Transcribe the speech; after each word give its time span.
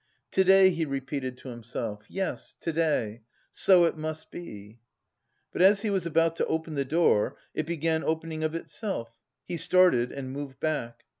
To 0.31 0.43
day," 0.43 0.71
he 0.71 0.83
repeated 0.83 1.37
to 1.37 1.49
himself. 1.49 2.01
"Yes, 2.09 2.55
to 2.61 2.73
day! 2.73 3.21
So 3.51 3.85
it 3.85 3.97
must 3.97 4.31
be...." 4.31 4.79
But 5.53 5.61
as 5.61 5.83
he 5.83 5.91
was 5.91 6.07
about 6.07 6.35
to 6.37 6.45
open 6.47 6.73
the 6.73 6.83
door, 6.83 7.37
it 7.53 7.67
began 7.67 8.03
opening 8.03 8.43
of 8.43 8.55
itself. 8.55 9.11
He 9.47 9.57
started 9.57 10.11
and 10.11 10.31
moved 10.31 10.59
back. 10.59 11.03